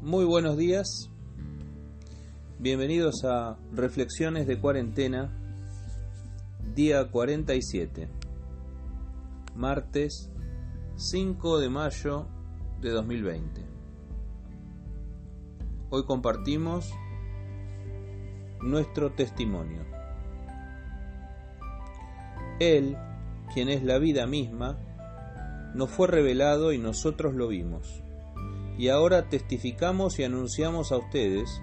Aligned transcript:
Muy 0.00 0.24
buenos 0.24 0.56
días, 0.56 1.10
bienvenidos 2.58 3.24
a 3.24 3.58
Reflexiones 3.72 4.46
de 4.46 4.60
Cuarentena, 4.60 5.30
día 6.74 7.10
47, 7.10 8.08
martes 9.56 10.30
5 10.96 11.58
de 11.58 11.68
mayo 11.68 12.26
de 12.80 12.90
2020. 12.90 13.66
Hoy 15.90 16.04
compartimos 16.04 16.90
nuestro 18.62 19.12
testimonio. 19.12 19.82
Él, 22.58 22.96
quien 23.52 23.68
es 23.68 23.82
la 23.82 23.98
vida 23.98 24.26
misma, 24.26 24.78
nos 25.74 25.90
fue 25.90 26.06
revelado 26.06 26.72
y 26.72 26.78
nosotros 26.78 27.34
lo 27.34 27.48
vimos 27.48 28.02
y 28.78 28.88
ahora 28.88 29.28
testificamos 29.28 30.18
y 30.18 30.24
anunciamos 30.24 30.92
a 30.92 30.98
ustedes 30.98 31.62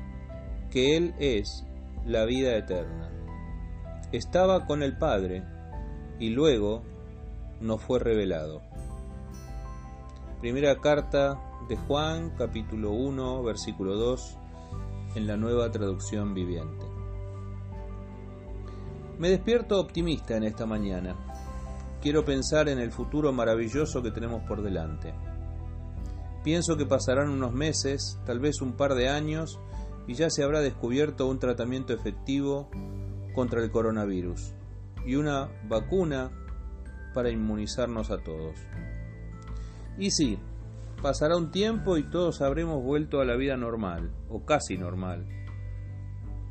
que 0.71 0.97
Él 0.97 1.13
es 1.19 1.65
la 2.05 2.25
vida 2.25 2.57
eterna. 2.57 3.11
Estaba 4.11 4.65
con 4.65 4.81
el 4.83 4.97
Padre 4.97 5.43
y 6.19 6.29
luego 6.29 6.81
nos 7.61 7.81
fue 7.81 7.99
revelado. 7.99 8.61
Primera 10.41 10.79
carta 10.81 11.39
de 11.69 11.77
Juan, 11.77 12.31
capítulo 12.37 12.91
1, 12.91 13.43
versículo 13.43 13.95
2, 13.95 14.37
en 15.15 15.27
la 15.27 15.37
nueva 15.37 15.71
traducción 15.71 16.33
viviente. 16.33 16.85
Me 19.19 19.29
despierto 19.29 19.79
optimista 19.79 20.35
en 20.35 20.43
esta 20.43 20.65
mañana. 20.65 21.15
Quiero 22.03 22.25
pensar 22.25 22.67
en 22.67 22.79
el 22.79 22.91
futuro 22.91 23.31
maravilloso 23.31 24.03
que 24.03 24.11
tenemos 24.11 24.43
por 24.43 24.61
delante. 24.61 25.13
Pienso 26.43 26.75
que 26.75 26.85
pasarán 26.85 27.29
unos 27.29 27.53
meses, 27.53 28.19
tal 28.25 28.41
vez 28.41 28.59
un 28.59 28.73
par 28.73 28.95
de 28.95 29.07
años, 29.07 29.57
y 30.05 30.15
ya 30.15 30.29
se 30.29 30.43
habrá 30.43 30.59
descubierto 30.59 31.27
un 31.27 31.39
tratamiento 31.39 31.93
efectivo 31.93 32.69
contra 33.33 33.63
el 33.63 33.71
coronavirus 33.71 34.53
y 35.05 35.15
una 35.15 35.49
vacuna 35.69 36.29
para 37.13 37.29
inmunizarnos 37.29 38.11
a 38.11 38.17
todos. 38.17 38.59
Y 39.97 40.11
sí, 40.11 40.37
pasará 41.01 41.37
un 41.37 41.51
tiempo 41.51 41.95
y 41.95 42.03
todos 42.03 42.41
habremos 42.41 42.83
vuelto 42.83 43.21
a 43.21 43.25
la 43.25 43.37
vida 43.37 43.55
normal, 43.55 44.11
o 44.27 44.43
casi 44.43 44.77
normal. 44.77 45.25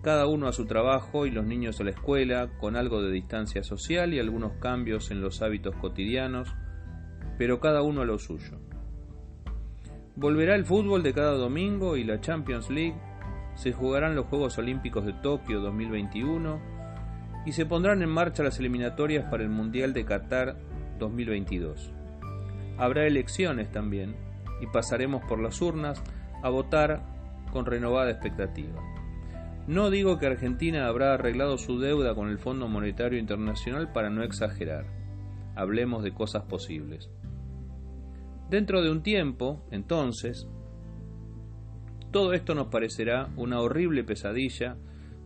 Cada 0.02 0.26
uno 0.26 0.48
a 0.48 0.52
su 0.52 0.66
trabajo 0.66 1.26
y 1.26 1.30
los 1.30 1.46
niños 1.46 1.80
a 1.80 1.84
la 1.84 1.90
escuela, 1.90 2.50
con 2.58 2.74
algo 2.74 3.00
de 3.02 3.12
distancia 3.12 3.62
social 3.62 4.12
y 4.12 4.18
algunos 4.18 4.54
cambios 4.54 5.12
en 5.12 5.20
los 5.20 5.42
hábitos 5.42 5.76
cotidianos, 5.76 6.52
pero 7.38 7.60
cada 7.60 7.82
uno 7.82 8.02
a 8.02 8.04
lo 8.04 8.18
suyo. 8.18 8.58
Volverá 10.16 10.56
el 10.56 10.64
fútbol 10.64 11.04
de 11.04 11.14
cada 11.14 11.32
domingo 11.32 11.96
y 11.96 12.02
la 12.02 12.20
Champions 12.20 12.68
League, 12.68 12.96
se 13.54 13.72
jugarán 13.72 14.16
los 14.16 14.26
Juegos 14.26 14.58
Olímpicos 14.58 15.06
de 15.06 15.12
Tokio 15.12 15.60
2021 15.60 16.60
y 17.46 17.52
se 17.52 17.64
pondrán 17.64 18.02
en 18.02 18.08
marcha 18.08 18.42
las 18.42 18.58
eliminatorias 18.58 19.30
para 19.30 19.44
el 19.44 19.50
Mundial 19.50 19.92
de 19.92 20.04
Qatar 20.04 20.56
2022. 20.98 21.92
Habrá 22.76 23.06
elecciones 23.06 23.70
también 23.70 24.16
y 24.60 24.66
pasaremos 24.66 25.22
por 25.24 25.38
las 25.38 25.60
urnas 25.62 26.02
a 26.42 26.48
votar 26.48 27.02
con 27.52 27.66
renovada 27.66 28.10
expectativa. 28.10 28.80
No 29.66 29.90
digo 29.90 30.18
que 30.18 30.26
Argentina 30.26 30.88
habrá 30.88 31.14
arreglado 31.14 31.56
su 31.56 31.78
deuda 31.78 32.16
con 32.16 32.28
el 32.28 32.38
Fondo 32.38 32.66
Monetario 32.66 33.18
Internacional 33.18 33.92
para 33.92 34.10
no 34.10 34.24
exagerar. 34.24 34.86
Hablemos 35.54 36.02
de 36.02 36.12
cosas 36.12 36.42
posibles. 36.44 37.10
Dentro 38.50 38.82
de 38.82 38.90
un 38.90 39.04
tiempo, 39.04 39.64
entonces, 39.70 40.48
todo 42.10 42.32
esto 42.32 42.56
nos 42.56 42.66
parecerá 42.66 43.30
una 43.36 43.60
horrible 43.60 44.02
pesadilla 44.02 44.76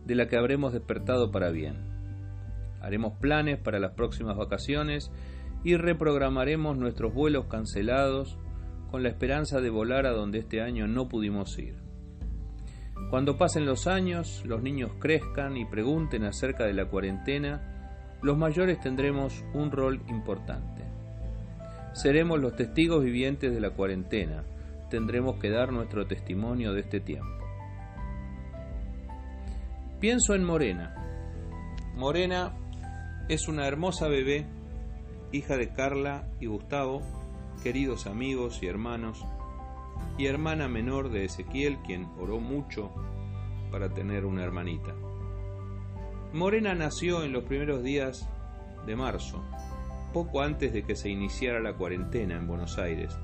de 0.05 0.15
la 0.15 0.27
que 0.27 0.37
habremos 0.37 0.71
despertado 0.71 1.31
para 1.31 1.49
bien. 1.49 1.75
Haremos 2.79 3.13
planes 3.19 3.57
para 3.57 3.79
las 3.79 3.93
próximas 3.93 4.37
vacaciones 4.37 5.11
y 5.63 5.75
reprogramaremos 5.77 6.77
nuestros 6.77 7.11
vuelos 7.11 7.47
cancelados 7.47 8.37
con 8.91 9.01
la 9.01 9.09
esperanza 9.09 9.61
de 9.61 9.71
volar 9.71 10.05
a 10.05 10.11
donde 10.11 10.37
este 10.37 10.61
año 10.61 10.87
no 10.87 11.09
pudimos 11.09 11.57
ir. 11.57 11.86
Cuando 13.09 13.37
pasen 13.37 13.65
los 13.65 13.87
años, 13.87 14.43
los 14.45 14.61
niños 14.61 14.91
crezcan 14.99 15.55
y 15.55 15.65
pregunten 15.65 16.25
acerca 16.25 16.65
de 16.65 16.73
la 16.73 16.85
cuarentena, 16.85 17.77
los 18.21 18.37
mayores 18.37 18.79
tendremos 18.81 19.45
un 19.53 19.71
rol 19.71 20.01
importante. 20.07 20.83
Seremos 21.93 22.39
los 22.39 22.55
testigos 22.55 23.03
vivientes 23.03 23.53
de 23.53 23.61
la 23.61 23.71
cuarentena. 23.71 24.43
Tendremos 24.89 25.37
que 25.39 25.49
dar 25.49 25.71
nuestro 25.71 26.05
testimonio 26.05 26.73
de 26.73 26.81
este 26.81 26.99
tiempo. 26.99 27.37
Pienso 29.99 30.35
en 30.35 30.43
Morena. 30.43 30.93
Morena 31.95 32.53
es 33.29 33.47
una 33.47 33.67
hermosa 33.67 34.07
bebé, 34.07 34.45
hija 35.31 35.57
de 35.57 35.69
Carla 35.73 36.27
y 36.39 36.45
Gustavo, 36.45 37.01
queridos 37.63 38.05
amigos 38.05 38.61
y 38.61 38.67
hermanos, 38.67 39.25
y 40.17 40.25
hermana 40.25 40.67
menor 40.67 41.09
de 41.09 41.25
Ezequiel, 41.25 41.77
quien 41.85 42.07
oró 42.19 42.39
mucho 42.39 42.91
para 43.71 43.93
tener 43.93 44.25
una 44.25 44.43
hermanita. 44.43 44.95
Morena 46.33 46.75
nació 46.75 47.23
en 47.23 47.31
los 47.31 47.43
primeros 47.43 47.83
días 47.83 48.27
de 48.85 48.95
marzo, 48.95 49.43
poco 50.13 50.41
antes 50.41 50.73
de 50.73 50.83
que 50.83 50.95
se 50.95 51.09
iniciara 51.09 51.59
la 51.59 51.73
cuarentena 51.73 52.35
en 52.35 52.47
Buenos 52.47 52.77
Aires. 52.77 53.17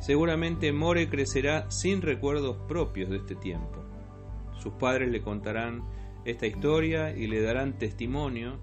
Seguramente 0.00 0.72
More 0.72 1.08
crecerá 1.08 1.70
sin 1.70 2.02
recuerdos 2.02 2.56
propios 2.68 3.10
de 3.10 3.16
este 3.16 3.34
tiempo. 3.34 3.84
Sus 4.58 4.74
padres 4.74 5.10
le 5.10 5.22
contarán 5.22 5.82
esta 6.24 6.46
historia 6.46 7.16
y 7.16 7.26
le 7.26 7.42
darán 7.42 7.78
testimonio 7.78 8.58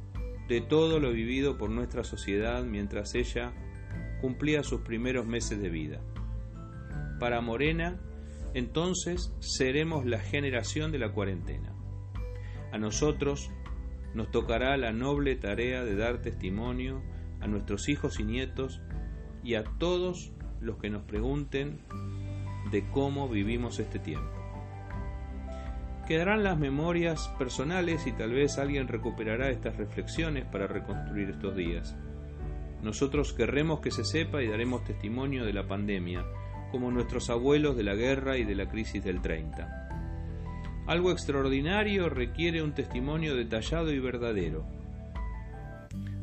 de 0.47 0.61
todo 0.61 0.99
lo 0.99 1.11
vivido 1.11 1.57
por 1.57 1.69
nuestra 1.69 2.03
sociedad 2.03 2.63
mientras 2.63 3.15
ella 3.15 3.53
cumplía 4.19 4.63
sus 4.63 4.81
primeros 4.81 5.25
meses 5.25 5.61
de 5.61 5.69
vida. 5.69 6.01
Para 7.21 7.39
Morena, 7.39 7.99
entonces 8.55 9.31
seremos 9.41 10.07
la 10.07 10.17
generación 10.17 10.91
de 10.91 10.97
la 10.97 11.11
cuarentena. 11.11 11.71
A 12.71 12.79
nosotros 12.79 13.51
nos 14.15 14.31
tocará 14.31 14.75
la 14.75 14.91
noble 14.91 15.35
tarea 15.35 15.83
de 15.83 15.95
dar 15.95 16.23
testimonio 16.23 17.03
a 17.39 17.45
nuestros 17.45 17.89
hijos 17.89 18.19
y 18.19 18.23
nietos 18.23 18.81
y 19.43 19.53
a 19.53 19.63
todos 19.63 20.33
los 20.61 20.77
que 20.77 20.89
nos 20.89 21.03
pregunten 21.03 21.81
de 22.71 22.89
cómo 22.89 23.29
vivimos 23.29 23.77
este 23.77 23.99
tiempo. 23.99 24.33
Quedarán 26.07 26.41
las 26.41 26.57
memorias 26.57 27.27
personales 27.37 28.07
y 28.07 28.13
tal 28.13 28.31
vez 28.31 28.57
alguien 28.57 28.87
recuperará 28.87 29.51
estas 29.51 29.77
reflexiones 29.77 30.45
para 30.45 30.65
reconstruir 30.65 31.29
estos 31.29 31.55
días. 31.55 31.95
Nosotros 32.81 33.31
querremos 33.33 33.79
que 33.79 33.91
se 33.91 34.05
sepa 34.05 34.41
y 34.41 34.47
daremos 34.47 34.83
testimonio 34.85 35.45
de 35.45 35.53
la 35.53 35.67
pandemia, 35.67 36.25
como 36.71 36.89
nuestros 36.91 37.29
abuelos 37.29 37.75
de 37.75 37.83
la 37.83 37.95
guerra 37.95 38.37
y 38.37 38.45
de 38.45 38.55
la 38.55 38.69
crisis 38.69 39.03
del 39.03 39.21
30. 39.21 39.89
Algo 40.87 41.11
extraordinario 41.11 42.09
requiere 42.09 42.63
un 42.63 42.73
testimonio 42.73 43.35
detallado 43.35 43.91
y 43.91 43.99
verdadero. 43.99 44.65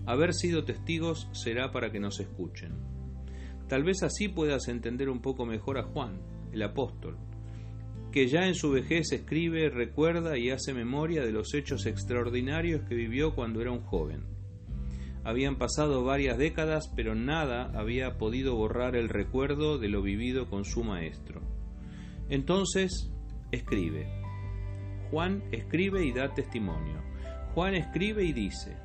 Haber 0.07 0.35
sido 0.35 0.65
testigos 0.65 1.29
será 1.33 1.71
para 1.71 1.91
que 1.91 2.01
nos 2.01 2.19
escuchen. 2.19 2.73
Tal 3.69 3.85
vez 3.85 4.03
así 4.03 4.29
puedas 4.29 4.69
entender 4.69 5.11
un 5.11 5.21
poco 5.21 5.45
mejor 5.45 5.79
a 5.79 5.83
Juan, 5.83 6.21
el 6.53 6.63
apóstol, 6.63 7.19
que 8.11 8.27
ya 8.27 8.47
en 8.47 8.55
su 8.55 8.71
vejez 8.71 9.13
escribe, 9.13 9.69
recuerda 9.69 10.39
y 10.39 10.51
hace 10.51 10.73
memoria 10.73 11.23
de 11.23 11.33
los 11.33 11.53
hechos 11.55 11.85
extraordinarios 11.87 12.83
que 12.89 12.95
vivió 12.95 13.35
cuando 13.35 13.61
era 13.61 13.71
un 13.71 13.83
joven. 13.83 14.38
Habían 15.29 15.57
pasado 15.57 16.05
varias 16.05 16.39
décadas, 16.39 16.91
pero 16.97 17.15
nada 17.15 17.71
había 17.79 18.17
podido 18.17 18.57
borrar 18.57 18.97
el 18.97 19.11
recuerdo 19.11 19.77
de 19.77 19.91
lo 19.91 20.01
vivido 20.01 20.49
con 20.49 20.65
su 20.65 20.83
maestro. 20.85 21.43
Entonces, 22.31 23.13
escribe, 23.53 24.09
Juan 25.11 25.45
escribe 25.53 26.03
y 26.07 26.13
da 26.13 26.33
testimonio. 26.33 27.03
Juan 27.53 27.75
escribe 27.75 28.25
y 28.25 28.33
dice, 28.33 28.79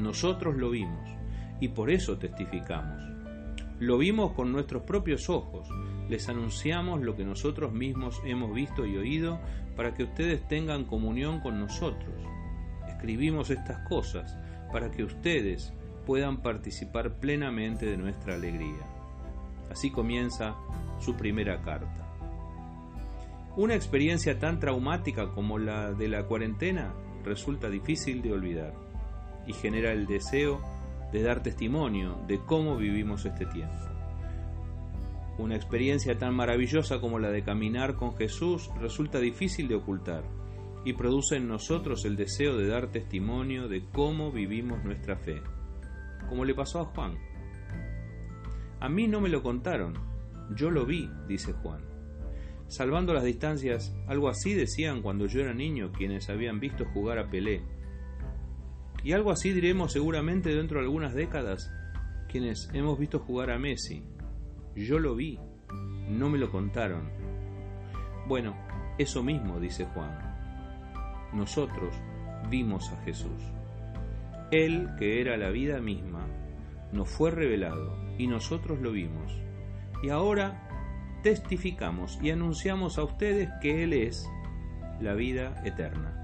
nosotros 0.00 0.56
lo 0.56 0.68
vimos 0.68 1.08
y 1.60 1.68
por 1.68 1.92
eso 1.92 2.18
testificamos. 2.18 3.00
Lo 3.78 3.98
vimos 3.98 4.32
con 4.32 4.50
nuestros 4.50 4.82
propios 4.82 5.30
ojos, 5.30 5.68
les 6.08 6.28
anunciamos 6.28 7.02
lo 7.02 7.14
que 7.14 7.24
nosotros 7.24 7.72
mismos 7.72 8.20
hemos 8.24 8.52
visto 8.52 8.84
y 8.84 8.96
oído 8.96 9.38
para 9.76 9.94
que 9.94 10.02
ustedes 10.02 10.48
tengan 10.48 10.86
comunión 10.86 11.38
con 11.38 11.60
nosotros. 11.60 12.16
Escribimos 12.88 13.50
estas 13.50 13.88
cosas 13.88 14.36
para 14.72 14.90
que 14.90 15.04
ustedes 15.04 15.72
puedan 16.06 16.38
participar 16.38 17.14
plenamente 17.20 17.86
de 17.86 17.96
nuestra 17.96 18.34
alegría. 18.34 18.84
Así 19.70 19.90
comienza 19.90 20.56
su 21.00 21.16
primera 21.16 21.62
carta. 21.62 22.06
Una 23.56 23.74
experiencia 23.74 24.38
tan 24.38 24.60
traumática 24.60 25.30
como 25.32 25.58
la 25.58 25.92
de 25.92 26.08
la 26.08 26.24
cuarentena 26.24 26.92
resulta 27.24 27.68
difícil 27.68 28.22
de 28.22 28.32
olvidar 28.32 28.74
y 29.46 29.52
genera 29.52 29.92
el 29.92 30.06
deseo 30.06 30.60
de 31.12 31.22
dar 31.22 31.42
testimonio 31.42 32.16
de 32.26 32.38
cómo 32.38 32.76
vivimos 32.76 33.24
este 33.24 33.46
tiempo. 33.46 33.74
Una 35.38 35.56
experiencia 35.56 36.18
tan 36.18 36.34
maravillosa 36.34 37.00
como 37.00 37.18
la 37.18 37.30
de 37.30 37.42
caminar 37.42 37.94
con 37.94 38.14
Jesús 38.16 38.70
resulta 38.80 39.18
difícil 39.18 39.68
de 39.68 39.76
ocultar 39.76 40.22
y 40.84 40.94
produce 40.94 41.36
en 41.36 41.48
nosotros 41.48 42.04
el 42.04 42.16
deseo 42.16 42.56
de 42.56 42.66
dar 42.66 42.90
testimonio 42.90 43.68
de 43.68 43.84
cómo 43.92 44.32
vivimos 44.32 44.82
nuestra 44.82 45.16
fe, 45.16 45.42
como 46.28 46.44
le 46.44 46.54
pasó 46.54 46.80
a 46.80 46.84
Juan. 46.86 47.18
A 48.80 48.88
mí 48.88 49.06
no 49.06 49.20
me 49.20 49.28
lo 49.28 49.42
contaron, 49.42 49.94
yo 50.54 50.70
lo 50.70 50.86
vi, 50.86 51.10
dice 51.28 51.52
Juan. 51.52 51.82
Salvando 52.68 53.12
las 53.12 53.24
distancias, 53.24 53.94
algo 54.06 54.28
así 54.28 54.54
decían 54.54 55.02
cuando 55.02 55.26
yo 55.26 55.40
era 55.40 55.52
niño 55.52 55.92
quienes 55.92 56.30
habían 56.30 56.60
visto 56.60 56.86
jugar 56.86 57.18
a 57.18 57.28
Pelé. 57.28 57.62
Y 59.02 59.12
algo 59.12 59.32
así 59.32 59.52
diremos 59.52 59.92
seguramente 59.92 60.54
dentro 60.54 60.78
de 60.78 60.84
algunas 60.84 61.14
décadas 61.14 61.70
quienes 62.28 62.70
hemos 62.72 62.98
visto 62.98 63.18
jugar 63.18 63.50
a 63.50 63.58
Messi. 63.58 64.04
Yo 64.76 64.98
lo 64.98 65.16
vi, 65.16 65.38
no 66.08 66.30
me 66.30 66.38
lo 66.38 66.50
contaron. 66.50 67.10
Bueno, 68.28 68.56
eso 68.98 69.22
mismo 69.22 69.58
dice 69.58 69.84
Juan 69.86 70.29
nosotros 71.32 71.94
vimos 72.48 72.90
a 72.92 72.96
Jesús. 73.02 73.42
Él, 74.50 74.88
que 74.98 75.20
era 75.20 75.36
la 75.36 75.50
vida 75.50 75.80
misma, 75.80 76.26
nos 76.92 77.08
fue 77.08 77.30
revelado 77.30 77.96
y 78.18 78.26
nosotros 78.26 78.80
lo 78.80 78.92
vimos. 78.92 79.32
Y 80.02 80.10
ahora 80.10 80.66
testificamos 81.22 82.18
y 82.22 82.30
anunciamos 82.30 82.98
a 82.98 83.04
ustedes 83.04 83.48
que 83.60 83.84
Él 83.84 83.92
es 83.92 84.28
la 85.00 85.14
vida 85.14 85.62
eterna. 85.64 86.16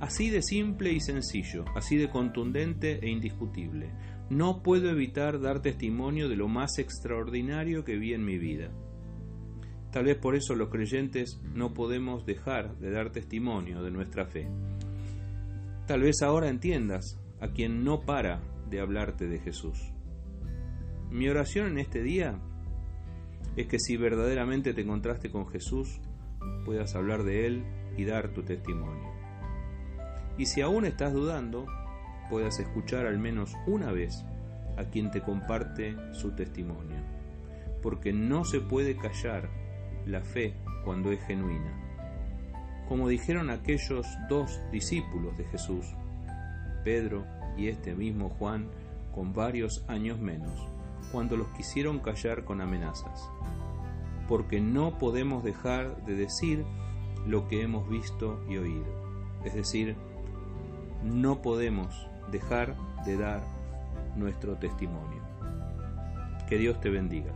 Así 0.00 0.30
de 0.30 0.42
simple 0.42 0.92
y 0.92 1.00
sencillo, 1.00 1.64
así 1.76 1.96
de 1.96 2.10
contundente 2.10 2.98
e 3.02 3.08
indiscutible. 3.08 3.90
No 4.30 4.62
puedo 4.62 4.90
evitar 4.90 5.40
dar 5.40 5.60
testimonio 5.60 6.28
de 6.28 6.36
lo 6.36 6.48
más 6.48 6.78
extraordinario 6.78 7.84
que 7.84 7.96
vi 7.96 8.14
en 8.14 8.24
mi 8.24 8.38
vida. 8.38 8.70
Tal 9.92 10.04
vez 10.04 10.16
por 10.16 10.34
eso 10.34 10.54
los 10.54 10.70
creyentes 10.70 11.38
no 11.54 11.74
podemos 11.74 12.24
dejar 12.24 12.78
de 12.78 12.90
dar 12.90 13.10
testimonio 13.10 13.82
de 13.82 13.90
nuestra 13.90 14.24
fe. 14.24 14.48
Tal 15.86 16.00
vez 16.00 16.22
ahora 16.22 16.48
entiendas 16.48 17.20
a 17.40 17.48
quien 17.48 17.84
no 17.84 18.00
para 18.00 18.40
de 18.70 18.80
hablarte 18.80 19.28
de 19.28 19.38
Jesús. 19.38 19.92
Mi 21.10 21.28
oración 21.28 21.66
en 21.72 21.78
este 21.78 22.02
día 22.02 22.40
es 23.56 23.66
que 23.66 23.78
si 23.78 23.98
verdaderamente 23.98 24.72
te 24.72 24.80
encontraste 24.80 25.30
con 25.30 25.46
Jesús, 25.48 26.00
puedas 26.64 26.94
hablar 26.94 27.22
de 27.22 27.46
Él 27.46 27.64
y 27.98 28.06
dar 28.06 28.32
tu 28.32 28.42
testimonio. 28.44 29.12
Y 30.38 30.46
si 30.46 30.62
aún 30.62 30.86
estás 30.86 31.12
dudando, 31.12 31.66
puedas 32.30 32.58
escuchar 32.60 33.04
al 33.04 33.18
menos 33.18 33.52
una 33.66 33.92
vez 33.92 34.24
a 34.78 34.84
quien 34.84 35.10
te 35.10 35.20
comparte 35.20 35.94
su 36.12 36.34
testimonio. 36.34 36.96
Porque 37.82 38.14
no 38.14 38.46
se 38.46 38.60
puede 38.60 38.96
callar 38.96 39.50
la 40.06 40.20
fe 40.22 40.54
cuando 40.84 41.12
es 41.12 41.22
genuina. 41.24 41.72
Como 42.88 43.08
dijeron 43.08 43.50
aquellos 43.50 44.06
dos 44.28 44.60
discípulos 44.70 45.36
de 45.38 45.44
Jesús, 45.44 45.86
Pedro 46.84 47.24
y 47.56 47.68
este 47.68 47.94
mismo 47.94 48.30
Juan, 48.30 48.68
con 49.14 49.32
varios 49.32 49.84
años 49.88 50.18
menos, 50.18 50.68
cuando 51.10 51.36
los 51.36 51.48
quisieron 51.48 52.00
callar 52.00 52.44
con 52.44 52.60
amenazas. 52.60 53.28
Porque 54.28 54.60
no 54.60 54.98
podemos 54.98 55.44
dejar 55.44 56.04
de 56.04 56.14
decir 56.14 56.64
lo 57.26 57.48
que 57.48 57.62
hemos 57.62 57.88
visto 57.88 58.44
y 58.48 58.56
oído. 58.56 58.86
Es 59.44 59.54
decir, 59.54 59.96
no 61.04 61.42
podemos 61.42 62.06
dejar 62.30 62.76
de 63.04 63.16
dar 63.16 63.42
nuestro 64.16 64.56
testimonio. 64.56 65.22
Que 66.48 66.58
Dios 66.58 66.80
te 66.80 66.90
bendiga. 66.90 67.32